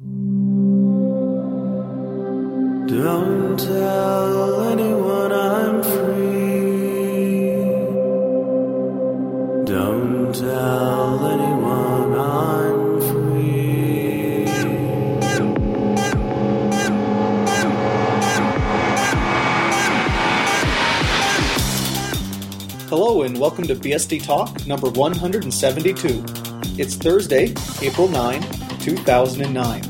[0.00, 0.48] Don't
[3.58, 7.50] tell anyone I'm free.
[9.66, 14.46] Don't tell anyone I'm free.
[22.88, 26.24] Hello and welcome to BSD Talk number 172.
[26.78, 28.40] It's Thursday, April 9,
[28.78, 29.89] 2009.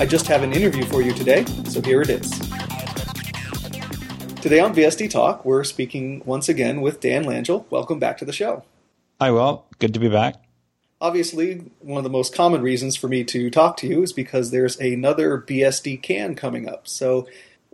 [0.00, 2.30] I just have an interview for you today, so here it is.
[4.40, 7.66] Today on BSD Talk, we're speaking once again with Dan Langille.
[7.68, 8.64] Welcome back to the show.
[9.20, 9.66] Hi, Will.
[9.78, 10.36] Good to be back.
[11.02, 14.52] Obviously, one of the most common reasons for me to talk to you is because
[14.52, 16.88] there's another BSD can coming up.
[16.88, 17.28] So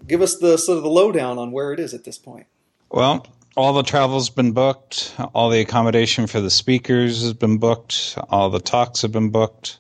[0.05, 2.49] give us the sort of the lowdown on where it is at this point.
[2.91, 3.25] Well,
[3.57, 5.15] all the travel's been booked.
[5.33, 8.19] All the accommodation for the speakers has been booked.
[8.31, 9.79] All the talks have been booked.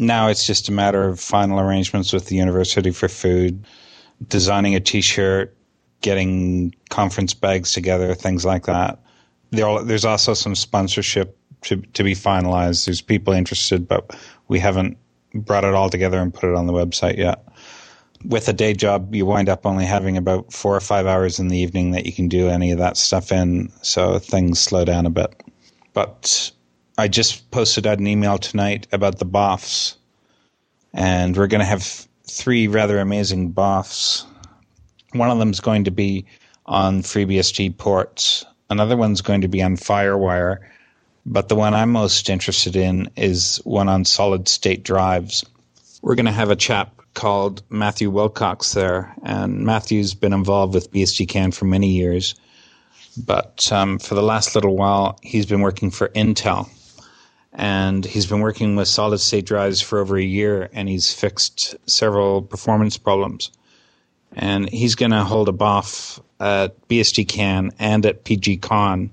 [0.00, 3.66] Now it's just a matter of final arrangements with the university for food,
[4.28, 5.54] designing a T-shirt,
[6.00, 8.98] getting conference bags together, things like that.
[9.50, 12.86] There, there's also some sponsorship to to be finalized.
[12.86, 14.16] There's people interested, but
[14.48, 14.96] we haven't
[15.34, 17.46] brought it all together and put it on the website yet
[18.24, 21.48] with a day job, you wind up only having about four or five hours in
[21.48, 23.72] the evening that you can do any of that stuff in.
[23.82, 25.42] So things slow down a bit.
[25.92, 26.50] But
[27.00, 29.94] I just posted out an email tonight about the BOFs.
[30.92, 34.26] And we're going to have three rather amazing BOFs.
[35.14, 36.26] One of them is going to be
[36.66, 38.44] on FreeBSD ports.
[38.68, 40.58] Another one's going to be on FireWire.
[41.24, 45.42] But the one I'm most interested in is one on solid state drives.
[46.02, 50.92] We're going to have a chap called Matthew Wilcox there, and Matthew's been involved with
[50.92, 52.34] BSDCan for many years,
[53.16, 56.68] but um, for the last little while, he's been working for Intel,
[57.52, 61.74] and he's been working with solid state drives for over a year, and he's fixed
[61.88, 63.50] several performance problems.
[64.32, 69.10] And he's going to hold a BOF at BSDCan and at PGCon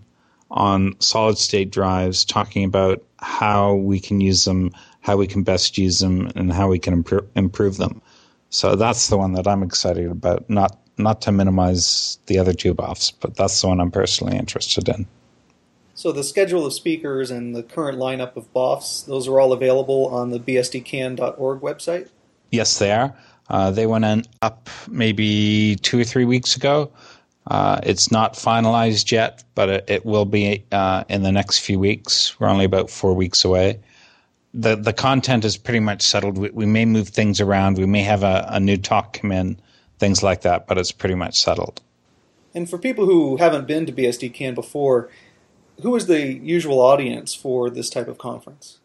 [0.51, 4.71] on solid state drives, talking about how we can use them
[5.07, 8.01] how we can best use them and how we can impro- improve them.
[8.49, 10.49] So that's the one that I'm excited about.
[10.49, 14.89] Not not to minimize the other two BOFs, but that's the one I'm personally interested
[14.89, 15.07] in.
[15.97, 20.05] So the schedule of speakers and the current lineup of BOFs, those are all available
[20.09, 22.09] on the bsdcan.org website?
[22.51, 23.15] Yes, they are.
[23.49, 26.91] Uh, they went in, up maybe two or three weeks ago.
[27.47, 31.79] Uh, it's not finalized yet, but it, it will be uh, in the next few
[31.79, 32.39] weeks.
[32.39, 33.79] We're only about four weeks away
[34.53, 36.37] the the content is pretty much settled.
[36.37, 37.77] We, we may move things around.
[37.77, 39.59] We may have a, a, new talk come in,
[39.99, 41.81] things like that, but it's pretty much settled.
[42.55, 45.09] And for people who haven't been to BSDCan before,
[45.81, 48.79] who is the usual audience for this type of conference?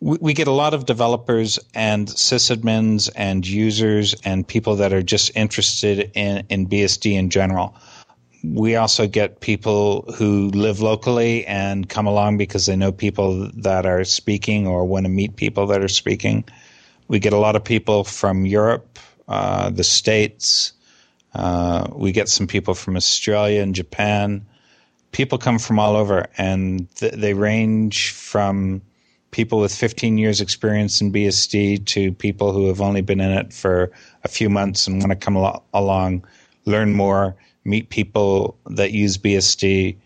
[0.00, 5.30] We, get a lot of developers and sysadmins and users and people that are just
[5.36, 7.76] interested in, in BSD in general
[8.42, 13.86] we also get people who live locally and come along because they know people that
[13.86, 16.44] are speaking or want to meet people that are speaking.
[17.08, 20.72] We get a lot of people from Europe, uh, the States.
[21.34, 24.44] Uh, we get some people from Australia and Japan.
[25.12, 28.82] People come from all over, and th- they range from
[29.30, 33.52] people with 15 years experience in BSD to people who have only been in it
[33.52, 33.90] for
[34.24, 36.24] a few months and want to come al- along,
[36.66, 37.34] learn more,
[37.64, 39.96] meet people that use BSD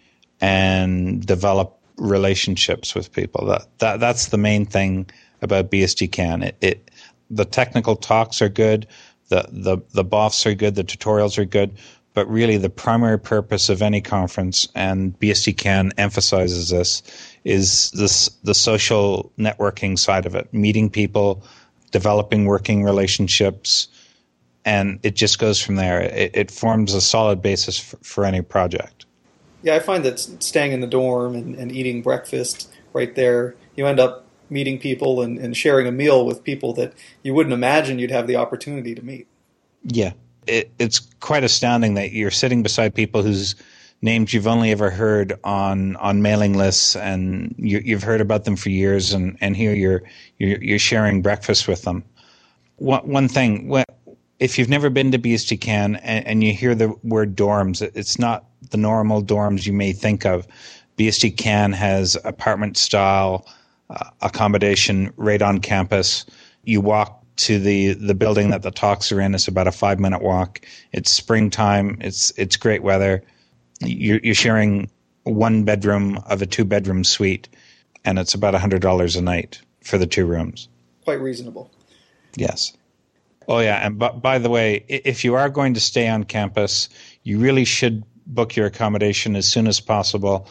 [0.40, 3.46] and develop relationships with people.
[3.46, 5.08] That, that that's the main thing
[5.42, 6.42] about BSD can.
[6.42, 6.90] It, it
[7.30, 8.86] the technical talks are good,
[9.28, 11.76] the the the BOFs are good, the tutorials are good,
[12.16, 17.02] but really the primary purpose of any conference and BSD can emphasizes this
[17.44, 21.44] is this the social networking side of it, meeting people,
[21.92, 23.88] developing working relationships,
[24.64, 26.00] and it just goes from there.
[26.00, 29.04] It, it forms a solid basis for, for, any project.
[29.62, 33.86] Yeah, I find that staying in the dorm and, and, eating breakfast right there, you
[33.86, 37.98] end up meeting people and, and, sharing a meal with people that you wouldn't imagine
[37.98, 39.26] you'd have the opportunity to meet.
[39.84, 40.12] Yeah,
[40.46, 43.54] it, it's quite astounding that you're sitting beside people whose
[44.02, 48.56] names you've only ever heard on on mailing lists, and you, have heard about them
[48.56, 50.02] for years, and, and here you're,
[50.38, 52.04] you're you're sharing breakfast with them.
[52.76, 53.72] One, one thing,
[54.38, 58.44] if you've never been to BSDCan and, and you hear the word dorms, it's not
[58.70, 60.46] the normal dorms you may think of.
[60.98, 63.46] BSDCan has apartment style
[63.90, 66.26] uh, accommodation right on campus.
[66.64, 69.34] You walk to the the building that the talks are in.
[69.34, 70.60] It's about a five minute walk.
[70.92, 71.98] It's springtime.
[72.00, 73.22] It's it's great weather.
[73.80, 74.90] You're, you're sharing
[75.24, 77.48] one bedroom of a two bedroom suite,
[78.04, 80.68] and it's about a hundred dollars a night for the two rooms.
[81.04, 81.70] Quite reasonable
[82.36, 82.76] Yes.
[83.48, 83.84] Oh, yeah.
[83.84, 86.88] And b- by the way, if you are going to stay on campus,
[87.22, 90.48] you really should book your accommodation as soon as possible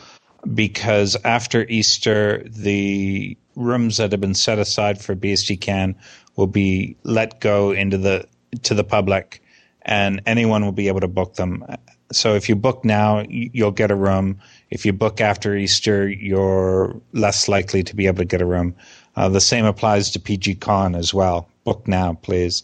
[0.54, 5.96] because after Easter, the rooms that have been set aside for BSD
[6.36, 8.28] will be let go into the
[8.64, 9.42] to the public,
[9.84, 11.66] and anyone will be able to book them.
[12.12, 14.40] So if you book now, you'll get a room.
[14.70, 18.76] If you book after Easter, you're less likely to be able to get a room.
[19.16, 21.50] Uh, the same applies to PGCon as well.
[21.64, 22.64] Book now, please.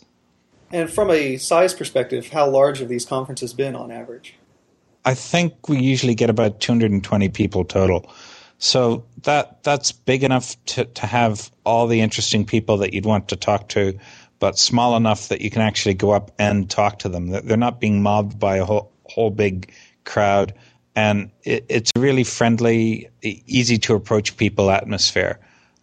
[0.71, 4.35] And from a size perspective, how large have these conferences been on average?
[5.03, 8.09] I think we usually get about 220 people total.
[8.63, 13.27] So that that's big enough to, to have all the interesting people that you'd want
[13.29, 13.97] to talk to,
[14.37, 17.27] but small enough that you can actually go up and talk to them.
[17.27, 19.73] They're not being mobbed by a whole, whole big
[20.03, 20.53] crowd.
[20.95, 25.39] And it, it's a really friendly, easy to approach people atmosphere.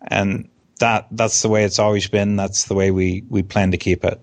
[0.07, 0.49] And
[0.79, 2.37] that that's the way it's always been.
[2.37, 4.21] That's the way we, we plan to keep it.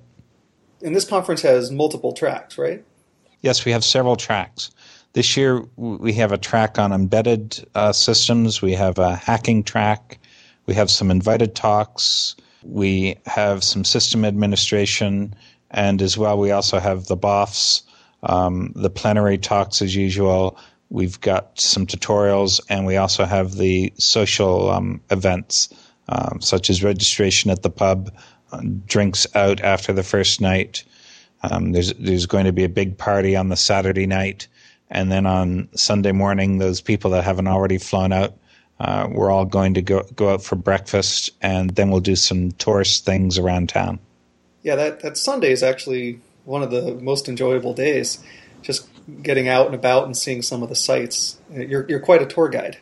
[0.82, 2.86] And this conference has multiple tracks, right?
[3.42, 4.72] Yes, we have several tracks.
[5.16, 8.62] This year, we have a track on embedded uh, systems.
[8.62, 10.20] We have a hacking track.
[10.66, 12.36] We have some invited talks.
[12.64, 15.34] We have some system administration.
[15.72, 17.84] And as well, we also have the BOFs,
[18.24, 20.60] um, the plenary talks as usual.
[20.90, 25.70] We've got some tutorials, and we also have the social um, events,
[26.10, 28.14] um, such as registration at the pub,
[28.52, 30.84] uh, drinks out after the first night.
[31.42, 34.50] Um, there's there's going to be a big party on the Saturday night
[34.90, 38.36] and then on Sunday morning, those people that haven't already flown out,
[38.80, 42.52] uh, we're all going to go go out for breakfast, and then we'll do some
[42.54, 44.00] tourist things around town.
[44.64, 48.24] Yeah, that that Sunday is actually one of the most enjoyable days.
[48.62, 48.88] Just
[49.22, 51.38] getting out and about and seeing some of the sights.
[51.52, 52.78] You're you're quite a tour guide.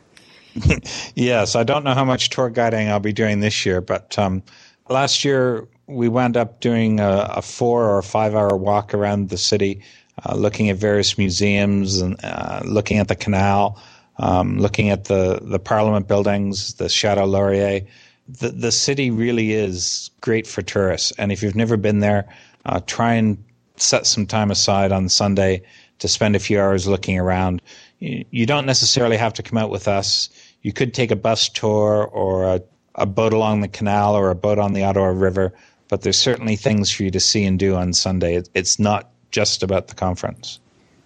[1.16, 4.44] yes, I don't know how much tour guiding I'll be doing this year, but um,
[4.90, 9.38] last year we wound up doing a, a four or five hour walk around the
[9.38, 9.82] city
[10.26, 13.82] uh, looking at various museums and uh, looking at the canal,
[14.18, 17.82] um, looking at the, the Parliament buildings, the Chateau Laurier.
[18.28, 21.12] The, the city really is great for tourists.
[21.18, 22.28] And if you've never been there,
[22.66, 23.44] uh, try and
[23.76, 25.64] set some time aside on Sunday
[26.00, 27.62] to spend a few hours looking around.
[28.00, 30.30] You, you don't necessarily have to come out with us.
[30.62, 32.62] You could take a bus tour or a,
[32.96, 35.54] a boat along the canal or a boat on the Ottawa River,
[35.90, 38.36] but there's certainly things for you to see and do on Sunday.
[38.36, 40.60] It, it's not just about the conference.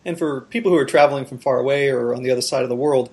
[0.05, 2.69] And for people who are traveling from far away or on the other side of
[2.69, 3.09] the world,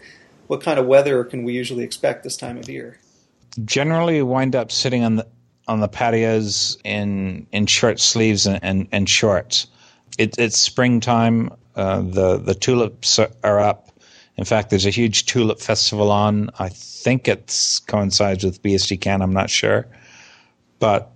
[0.49, 2.99] what kind of weather can we usually expect this time of year?
[3.65, 5.27] Generally, wind up sitting on the
[5.67, 9.67] on the patios in in short sleeves and, and, and shorts.
[10.19, 11.51] It, it's springtime.
[11.75, 13.91] Uh, the the tulips are up.
[14.37, 16.51] In fact, there's a huge tulip festival on.
[16.59, 19.23] I think it coincides with BSD Can.
[19.23, 19.87] I'm not sure,
[20.81, 21.13] but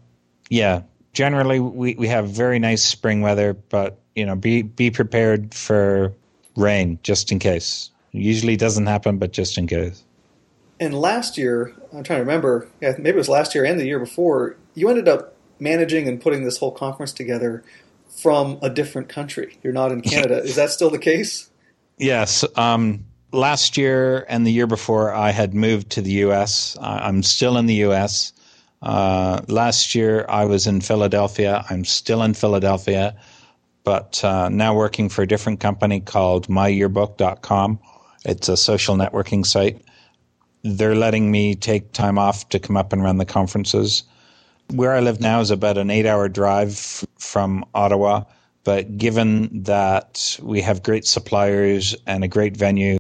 [0.49, 5.55] yeah, generally we, we have very nice spring weather, but you know, be be prepared
[5.55, 6.13] for
[6.57, 7.91] rain just in case.
[8.13, 10.03] It usually doesn't happen, but just in case.
[10.81, 13.87] And last year, I'm trying to remember, yeah, maybe it was last year and the
[13.87, 17.65] year before, you ended up managing and putting this whole conference together
[18.23, 19.59] from a different country.
[19.63, 20.39] You're not in Canada.
[20.45, 21.51] Is that still the case?
[21.97, 22.45] Yes.
[22.57, 26.77] Um, last year and the year before, I had moved to the U.S.
[26.81, 28.33] I'm still in the U.S.
[28.83, 31.65] Uh, last year, I was in Philadelphia.
[31.69, 33.17] I'm still in Philadelphia,
[33.85, 37.81] but uh, now working for a different company called myyearbook.com.
[38.25, 39.83] It's a social networking site.
[40.63, 44.05] They're letting me take time off to come up and run the conferences.
[44.75, 48.25] Where I live now is about an eight hour drive f- from Ottawa,
[48.65, 52.99] but given that we have great suppliers and a great venue,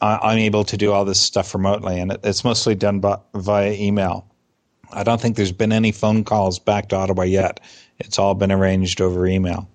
[0.00, 3.72] I- am able to do all this stuff remotely, and it's mostly done by, via
[3.72, 4.26] email.
[4.94, 7.60] I don't think there's been any phone calls back to Ottawa yet.
[7.98, 9.68] It's all been arranged over email.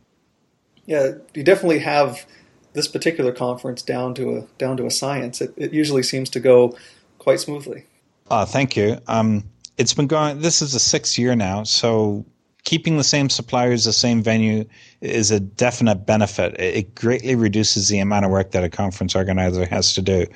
[0.86, 2.26] Yeah, you definitely have
[2.74, 5.42] this particular conference down to a down to a science.
[5.42, 6.78] It, it usually seems to go
[7.18, 7.86] quite smoothly.
[8.30, 8.98] Uh, thank you.
[9.08, 9.44] Um,
[9.78, 10.42] it's been going.
[10.42, 12.26] This is the sixth year now, so
[12.64, 14.66] keeping the same suppliers, the same venue,
[15.02, 16.60] is a definite benefit.
[16.60, 20.28] It greatly reduces the amount of work that a conference organizer has to do.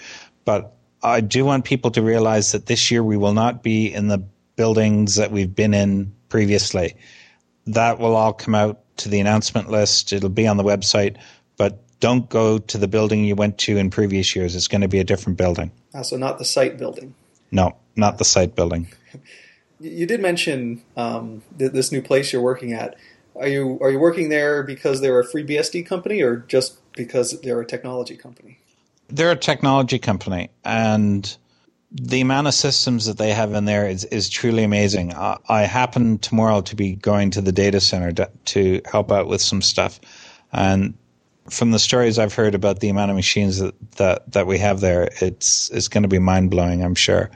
[0.45, 4.07] But I do want people to realize that this year we will not be in
[4.07, 4.19] the
[4.55, 6.95] buildings that we've been in previously.
[7.67, 10.13] That will all come out to the announcement list.
[10.13, 11.17] It'll be on the website,
[11.57, 14.55] but don't go to the building you went to in previous years.
[14.55, 15.71] It's going to be a different building.
[15.93, 17.15] Uh, so not the site building.
[17.51, 18.87] No, not the site building.
[19.79, 22.95] You did mention um, th- this new place you're working at.
[23.35, 27.59] Are you are you working there because they're a FreeBSD company, or just because they're
[27.59, 28.59] a technology company?
[29.09, 31.35] They're a technology company, and
[31.93, 35.13] the amount of systems that they have in there is, is truly amazing.
[35.13, 39.27] I, I happen tomorrow to be going to the data center to, to help out
[39.27, 39.99] with some stuff.
[40.51, 40.95] And
[41.49, 44.79] from the stories I've heard about the amount of machines that, that, that we have
[44.79, 47.29] there, it's, it's going to be mind blowing, I'm sure.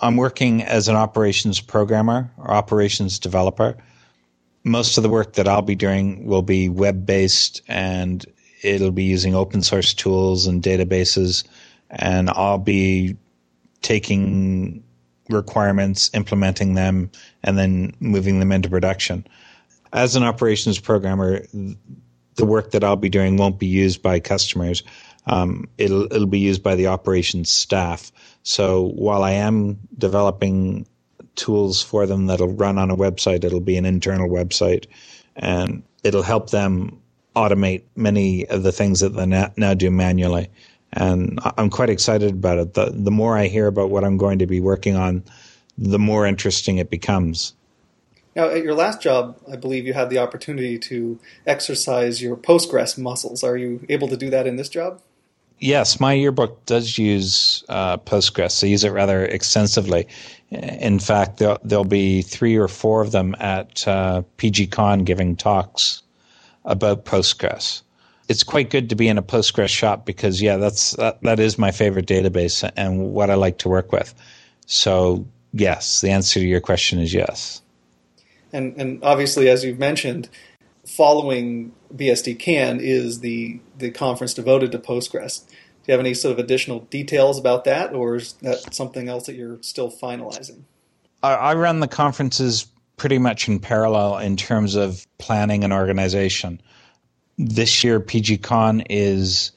[0.00, 3.76] I'm working as an operations programmer or operations developer.
[4.64, 8.24] Most of the work that I'll be doing will be web based and
[8.62, 11.44] it'll be using open source tools and databases.
[11.90, 13.16] And I'll be
[13.82, 14.82] taking
[15.28, 17.10] requirements, implementing them,
[17.42, 19.26] and then moving them into production.
[19.92, 21.42] As an operations programmer,
[22.36, 24.82] the work that I'll be doing won't be used by customers.
[25.26, 28.10] Um, it'll it'll be used by the operations staff.
[28.42, 30.86] So while I am developing
[31.36, 34.86] tools for them that'll run on a website, it'll be an internal website,
[35.36, 36.98] and it'll help them
[37.36, 40.50] automate many of the things that they now do manually
[40.92, 42.74] and I'm quite excited about it.
[42.74, 45.22] The the more I hear about what I'm going to be working on,
[45.78, 47.54] the more interesting it becomes.
[48.34, 52.96] Now, at your last job, I believe you had the opportunity to exercise your Postgres
[52.96, 53.44] muscles.
[53.44, 55.02] Are you able to do that in this job?
[55.58, 58.64] Yes, my yearbook does use uh, Postgres.
[58.64, 60.08] I use it rather extensively.
[60.50, 66.02] In fact, there'll, there'll be three or four of them at uh, PGCon giving talks
[66.64, 67.82] about Postgres
[68.32, 71.58] it's quite good to be in a Postgres shop because yeah, that's that, that is
[71.58, 74.14] my favorite database and what I like to work with.
[74.64, 77.60] So yes, the answer to your question is yes.
[78.50, 80.30] And and obviously, as you've mentioned,
[80.86, 85.44] following BSD CAN is the the conference devoted to Postgres.
[85.46, 89.26] Do you have any sort of additional details about that, or is that something else
[89.26, 90.62] that you're still finalizing?
[91.22, 96.62] I, I run the conferences pretty much in parallel in terms of planning and organization
[97.46, 99.52] this year PGCon is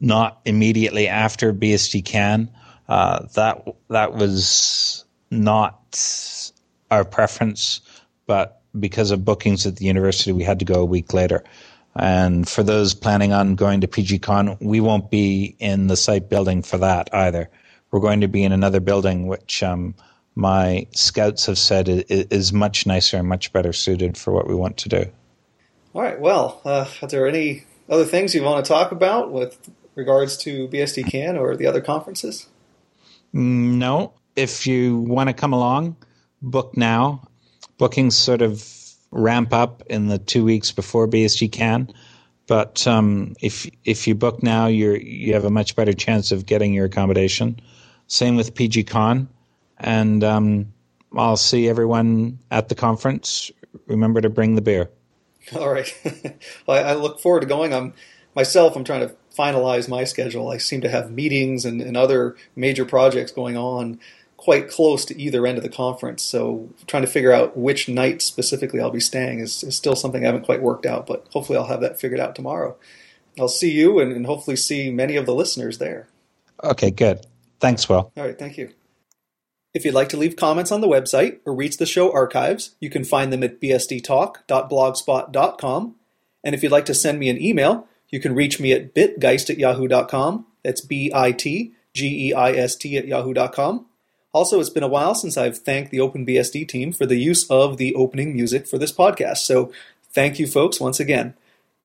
[0.00, 2.50] not immediately after BSD CAN.
[2.88, 5.98] Uh, that that was not
[6.90, 7.80] our preference,
[8.26, 11.44] but because of bookings at the university, we had to go a week later.
[11.96, 16.62] And for those planning on going to PGCon, we won't be in the site building
[16.62, 17.50] for that either.
[17.90, 19.94] We're going to be in another building, which um,
[20.34, 24.54] my scouts have said is, is much nicer and much better suited for what we
[24.54, 25.10] want to do.
[25.98, 26.20] All right.
[26.20, 29.58] Well, uh, are there any other things you want to talk about with
[29.96, 32.46] regards to BSD CAN or the other conferences?
[33.32, 34.12] No.
[34.36, 35.96] If you want to come along,
[36.40, 37.28] book now.
[37.78, 38.64] Bookings sort of
[39.10, 41.92] ramp up in the two weeks before BSD CAN.
[42.46, 46.46] But um, if if you book now, you you have a much better chance of
[46.46, 47.58] getting your accommodation.
[48.06, 49.26] Same with PGCon,
[49.78, 50.72] and um,
[51.16, 53.50] I'll see everyone at the conference.
[53.88, 54.90] Remember to bring the beer.
[55.56, 55.92] All right.
[56.66, 57.72] well, I look forward to going.
[57.72, 57.94] I'm
[58.34, 58.76] myself.
[58.76, 60.50] I'm trying to finalize my schedule.
[60.50, 64.00] I seem to have meetings and, and other major projects going on
[64.36, 66.22] quite close to either end of the conference.
[66.22, 70.22] So trying to figure out which night specifically I'll be staying is, is still something
[70.22, 71.06] I haven't quite worked out.
[71.06, 72.76] But hopefully I'll have that figured out tomorrow.
[73.38, 76.08] I'll see you and, and hopefully see many of the listeners there.
[76.62, 77.26] Okay, good.
[77.60, 78.12] Thanks, Will.
[78.16, 78.72] All right, thank you.
[79.74, 82.90] If you'd like to leave comments on the website or reach the show archives, you
[82.90, 85.94] can find them at bsdtalk.blogspot.com.
[86.44, 89.50] And if you'd like to send me an email, you can reach me at bitgeist
[89.50, 90.46] at yahoo.com.
[90.64, 93.84] That's B I T G E I S T at yahoo.com.
[94.32, 97.76] Also, it's been a while since I've thanked the OpenBSD team for the use of
[97.76, 99.38] the opening music for this podcast.
[99.38, 99.72] So
[100.12, 101.34] thank you, folks, once again.